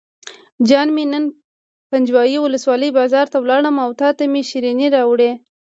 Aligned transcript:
جان 0.67 0.87
مې 0.95 1.03
نن 1.11 1.25
پنجوایي 1.91 2.37
ولسوالۍ 2.41 2.89
بازار 2.99 3.25
ته 3.33 3.37
لاړم 3.49 3.75
او 3.85 3.89
تاته 4.01 4.23
مې 4.31 4.41
شیرینۍ 4.49 4.87
راوړې. 4.95 5.31